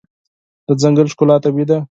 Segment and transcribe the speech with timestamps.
[0.67, 1.77] د ځنګل ښکلا طبیعي ده.